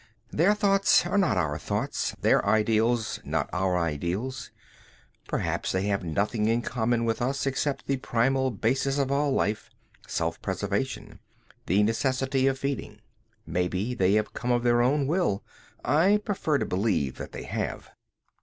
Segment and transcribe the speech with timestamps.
[0.31, 4.49] "Their thoughts are not our thoughts, their ideals not our ideals.
[5.27, 9.69] Perhaps they have nothing in common with us except the primal basis of all life,
[10.07, 11.19] self preservation,
[11.67, 12.99] the necessity of feeding.
[13.45, 15.43] "Maybe they have come of their own will.
[15.85, 17.91] I prefer to believe that they have.